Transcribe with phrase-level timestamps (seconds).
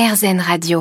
[0.00, 0.80] RZN Radio.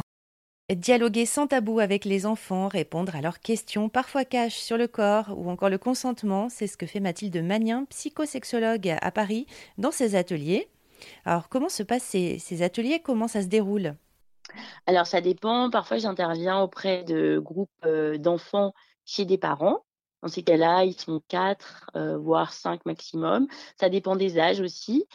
[0.74, 5.34] Dialoguer sans tabou avec les enfants, répondre à leurs questions, parfois caches sur le corps
[5.36, 9.46] ou encore le consentement, c'est ce que fait Mathilde Magnin, psychosexologue à Paris,
[9.78, 10.70] dans ses ateliers.
[11.26, 13.02] Alors, comment se passent ces, ateliers?
[13.04, 13.96] Comment ça se déroule?
[14.88, 15.70] Alors, ça dépend.
[15.70, 18.74] Parfois, j'interviens auprès de groupes euh, d'enfants
[19.04, 19.84] chez des parents.
[20.22, 23.48] Dans ces cas-là, ils sont quatre, euh, voire cinq maximum.
[23.80, 25.06] Ça dépend des âges aussi.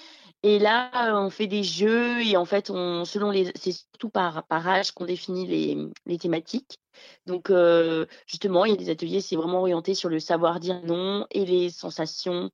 [0.43, 4.45] Et là, on fait des jeux et en fait, on, selon les, c'est surtout par,
[4.51, 6.79] âge qu'on définit les, thématiques.
[7.27, 10.83] Donc, euh, justement, il y a des ateliers, c'est vraiment orienté sur le savoir dire
[10.85, 12.51] non et les sensations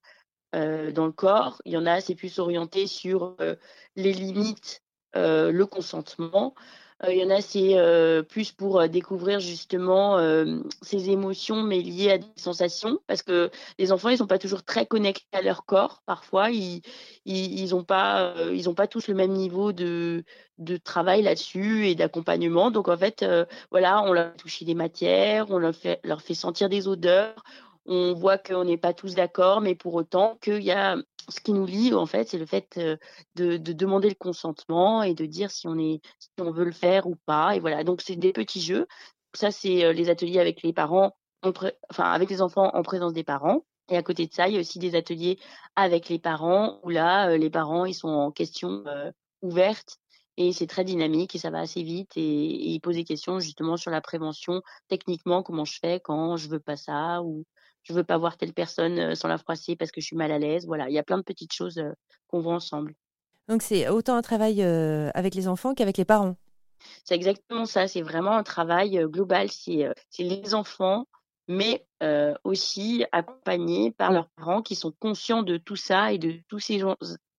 [0.55, 1.61] euh, dans le corps.
[1.65, 3.37] Il y en a, c'est plus orienté sur
[3.97, 4.83] les limites,
[5.15, 6.55] le consentement.
[7.05, 10.19] Euh, il y en a, c'est euh, plus pour euh, découvrir justement
[10.83, 14.63] ces émotions, mais liées à des sensations, parce que les enfants, ils sont pas toujours
[14.63, 16.03] très connectés à leur corps.
[16.07, 16.83] Parfois, ils
[17.25, 18.35] ils, ont pas
[18.77, 20.25] pas tous le même niveau de
[20.59, 22.71] de travail là-dessus et d'accompagnement.
[22.71, 23.25] Donc en fait,
[23.71, 27.43] voilà, on leur touche des matières, on leur fait leur fait sentir des odeurs,
[27.87, 30.97] on voit qu'on n'est pas tous d'accord, mais pour autant qu'il y a
[31.29, 32.97] ce qui nous lie en fait, c'est le fait euh,
[33.37, 37.07] de, demander le consentement et de dire si on est, si on veut le faire
[37.07, 37.57] ou pas.
[37.57, 37.85] Et voilà.
[37.85, 38.87] Donc c'est des petits jeux.
[39.35, 43.25] Ça c'est euh, les ateliers avec les parents, enfin avec les enfants en présence des
[43.25, 43.65] parents.
[43.89, 45.39] Et à côté de ça, il y a aussi des ateliers
[45.75, 48.85] avec les parents où là, euh, les parents ils sont en question
[49.43, 49.99] ouverte
[50.41, 53.41] et c'est très dynamique et ça va assez vite et, et, ils posent des questions
[53.41, 57.45] justement sur la prévention techniquement comment je fais quand je veux pas ça ou
[57.83, 60.33] je veux pas voir telle personne euh, sans la froisser parce que je suis mal
[60.33, 60.67] à l'aise.
[60.67, 61.93] Voilà, il y a plein de petites choses euh,
[62.29, 62.95] qu'on voit ensemble.
[63.49, 66.37] Donc c'est autant un travail euh, avec les enfants qu'avec les parents.
[67.05, 67.89] C'est exactement ça.
[67.89, 69.49] C'est vraiment un travail global.
[69.51, 71.07] C'est les enfants,
[71.47, 71.85] mais
[72.45, 76.83] aussi accompagnés par leurs parents qui sont conscients de tout ça et de tous ces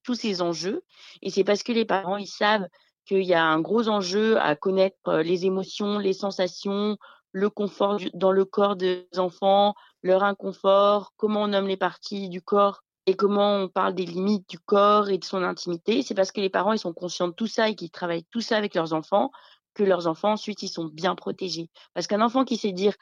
[0.03, 0.83] tous ces enjeux.
[1.23, 2.67] Et c'est parce que les parents ils savent
[3.05, 6.97] qu'il y a un gros enjeu à connaître les émotions, les sensations,
[7.31, 12.41] le confort dans le corps des enfants, leur inconfort, comment on nomme les parties du
[12.41, 16.01] corps et comment on parle des limites du corps et de son intimité.
[16.01, 18.41] C'est parce que les parents ils sont conscients de tout ça et qu'ils travaillent tout
[18.41, 19.31] ça avec leurs enfants
[19.73, 21.69] que leurs enfants ensuite ils sont bien protégés.
[21.93, 22.93] Parce qu'un enfant qui sait dire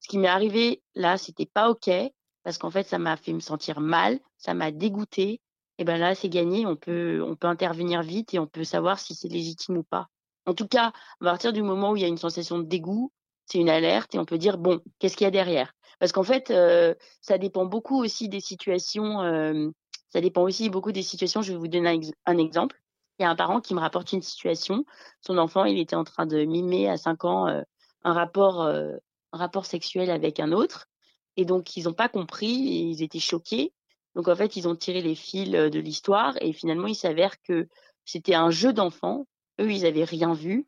[0.00, 1.90] ce qui m'est arrivé là, c'était pas ok
[2.42, 5.40] parce qu'en fait ça m'a fait me sentir mal, ça m'a dégoûté.
[5.78, 8.98] Et ben là c'est gagné, on peut on peut intervenir vite et on peut savoir
[8.98, 10.08] si c'est légitime ou pas.
[10.46, 13.12] En tout cas, à partir du moment où il y a une sensation de dégoût,
[13.46, 15.72] c'est une alerte et on peut dire bon, qu'est-ce qu'il y a derrière?
[15.98, 19.22] Parce qu'en fait, euh, ça dépend beaucoup aussi des situations.
[19.22, 19.70] Euh,
[20.10, 21.42] ça dépend aussi beaucoup des situations.
[21.42, 22.80] Je vais vous donner un, exemple.
[23.18, 24.84] Il y a un parent qui me rapporte une situation.
[25.20, 27.62] Son enfant, il était en train de mimer à 5 ans euh,
[28.04, 28.98] un rapport, un
[29.32, 30.86] rapport sexuel avec un autre.
[31.36, 33.72] Et donc, ils n'ont pas compris ils étaient choqués.
[34.16, 37.68] Donc, en fait, ils ont tiré les fils de l'histoire et finalement, il s'avère que
[38.04, 39.26] c'était un jeu d'enfant.
[39.60, 40.66] Eux, ils avaient rien vu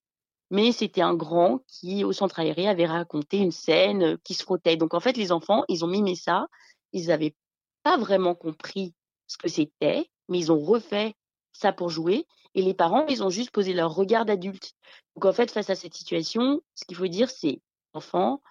[0.50, 4.42] mais c'était un grand qui, au centre aéré, avait raconté une scène euh, qui se
[4.42, 4.76] frottait.
[4.76, 6.46] Donc en fait, les enfants, ils ont mimé ça,
[6.92, 7.34] ils n'avaient
[7.82, 8.94] pas vraiment compris
[9.26, 11.14] ce que c'était, mais ils ont refait
[11.52, 12.26] ça pour jouer.
[12.54, 14.74] Et les parents, ils ont juste posé leur regard d'adulte.
[15.14, 17.60] Donc en fait, face à cette situation, ce qu'il faut dire, c'est,
[17.92, 18.42] enfant,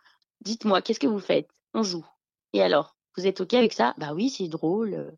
[0.41, 1.49] dites-moi, qu'est-ce que vous faites?
[1.73, 2.05] On joue.
[2.53, 3.93] Et alors, vous êtes OK avec ça?
[3.97, 5.15] Bah oui, c'est drôle.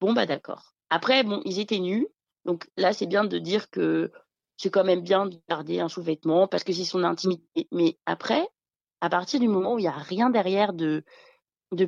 [0.00, 0.74] Bon, bah d'accord.
[0.90, 2.08] Après, bon, ils étaient nus.
[2.44, 4.10] Donc là, c'est bien de dire que
[4.56, 7.68] c'est quand même bien de garder un sous-vêtement parce que c'est son intimité.
[7.70, 8.48] Mais après,
[9.00, 11.04] à partir du moment où il n'y a rien derrière de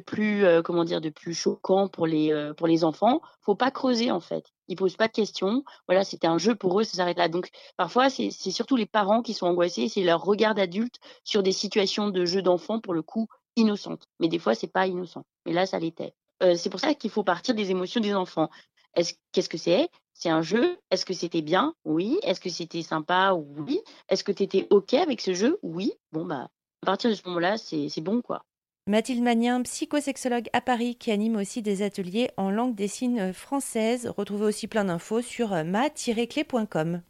[0.07, 4.21] plus comment dire de plus choquant pour les pour les enfants, faut pas creuser en
[4.21, 4.47] fait.
[4.67, 5.63] Ils posent pas de questions.
[5.87, 7.29] Voilà, c'était un jeu pour eux, ça s'arrête là.
[7.29, 11.43] Donc parfois c'est c'est surtout les parents qui sont angoissés, c'est leur regard d'adulte sur
[11.43, 14.09] des situations de jeu d'enfants pour le coup innocentes.
[14.21, 15.25] Mais des fois c'est pas innocent.
[15.47, 16.15] Mais là ça l'était.
[16.43, 18.51] Euh, c'est pour ça qu'il faut partir des émotions des enfants.
[18.95, 19.89] Est-ce qu'est-ce que c'est?
[20.13, 20.79] C'est un jeu.
[20.91, 21.75] Est-ce que c'était bien?
[21.85, 22.19] Oui.
[22.23, 23.33] Est-ce que c'était sympa?
[23.35, 23.81] Oui.
[24.09, 25.59] Est-ce que tu étais OK avec ce jeu?
[25.63, 25.93] Oui.
[26.13, 26.49] Bon bah
[26.83, 28.45] à partir de ce moment-là, c'est bon quoi.
[28.87, 34.13] Mathilde Magnin, psychosexologue à Paris, qui anime aussi des ateliers en langue des signes française.
[34.15, 37.01] Retrouvez aussi plein d'infos sur ma-clé.com.